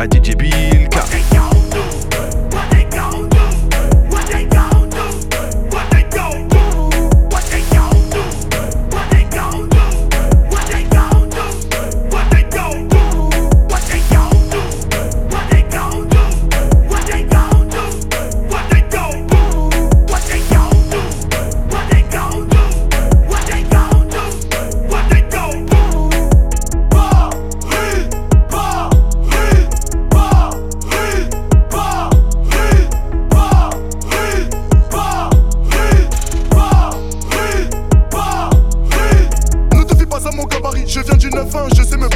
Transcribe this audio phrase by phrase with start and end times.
[0.00, 0.79] à DJ Bill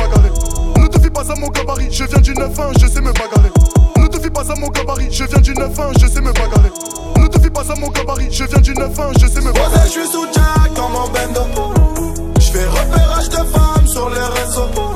[0.04, 0.30] bagarrer.
[0.76, 3.50] Ne te fie pas à mon gabarit, je viens du 9-1, je sais me bagarrer.
[3.96, 6.72] Ne te fie pas à mon gabarit, je viens du 9-1, je sais me bagarrer.
[7.16, 9.86] Ne te fie pas à mon gabarit, je viens du 9-1, je sais me bagarrer.
[9.86, 11.40] Je suis sous Jack dans mon bendo.
[12.38, 14.93] Je fais repérage de femmes sur les réseaux.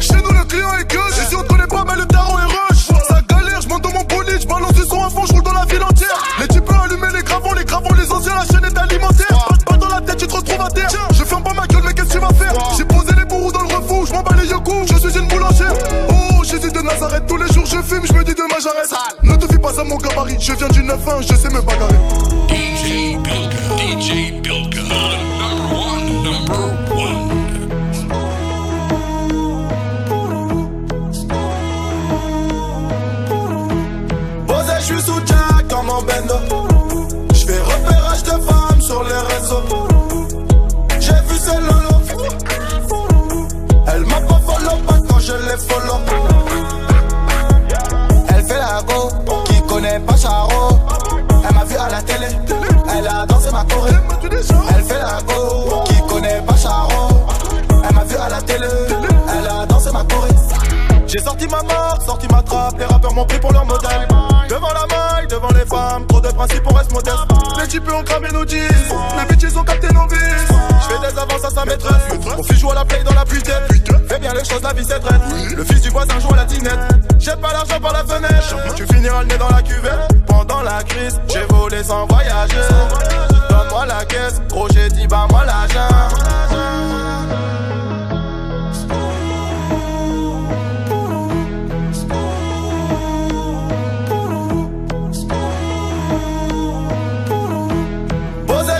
[0.00, 2.44] Chez nous le client est gueule, et si on connaît pas, mais le tarot est
[2.44, 2.86] rush.
[3.08, 5.42] Ça galère, je monte dans mon bolide, je balance du son à fond, je roule
[5.42, 6.22] dans la ville entière.
[6.40, 9.48] Les types allumer les gravons, les gravons, les anciens, la chaîne est alimentaire.
[9.66, 10.90] Pas dans la tête, tu te retrouves à terre.
[11.12, 12.52] Je ferme pas ma gueule, mais qu'est-ce que tu vas faire?
[12.76, 15.28] J'ai posé les bourreaux dans le refou, je m'en bats les yeux je suis une
[15.28, 15.72] boulangère.
[16.10, 18.92] Oh, Jésus de Nazareth, tous les jours je fume, je me dis demain j'arrête.
[19.22, 22.37] Ne te fie pas à mon gabarit, je viens du 9-1, je sais me bagarrer.
[53.60, 57.26] Elle fait la go, qui connaît pas Charo.
[57.88, 60.28] Elle m'a vu à la télé, elle a dansé ma choré.
[61.06, 64.06] J'ai sorti ma marque, sorti ma trappe, les rappeurs m'ont pris pour leur modèle.
[64.48, 67.18] Devant la maille, devant les femmes, trop de principes, on reste modeste.
[67.58, 68.68] Les types ont cramé nos jeans,
[69.18, 70.16] les bitches ont capté nos vies.
[70.82, 73.60] J'fais des avances à sa maîtresse, mon fils joue à la play dans la putain.
[74.08, 75.00] Fais bien les choses, la vie c'est.
[75.56, 76.78] Le fils du voisin joue à la tinette.
[77.18, 80.26] Jette pas l'argent par la fenêtre, tu finiras le nez dans la cuvette.
[80.26, 82.56] Pendant la crise, j'ai volé sans voyager.
[83.58, 85.88] Donne-moi la caisse, gros j'ai dit bah moi l'argent.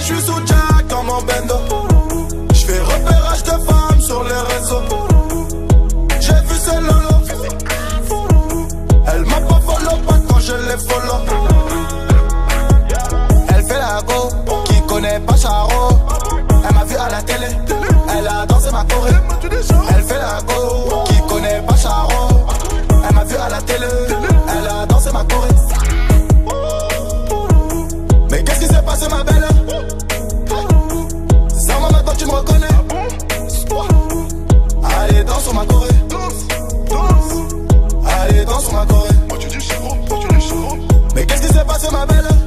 [0.00, 1.67] je suis sous Jack dans mon bendo.
[16.68, 17.46] Elle m'a vu à la télé,
[18.18, 19.10] elle a dansé ma choré.
[19.90, 22.46] Elle fait la go, qui connaît pas Charo.
[23.08, 23.86] Elle m'a vu à la télé,
[24.48, 25.48] elle a dansé ma choré.
[28.30, 29.46] Mais qu'est-ce qui s'est passé ma belle?
[32.18, 32.66] Tu me reconnais
[34.82, 35.88] Allez, danse sur ma corée.
[38.04, 38.84] Allez, danse sur ma
[39.60, 40.76] chéro.
[41.14, 42.37] Mais qu'est-ce qui s'est passé ma belle?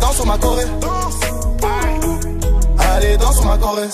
[0.00, 0.66] Danse sur ma corée.
[2.78, 3.88] Allez, danse sur ma corée.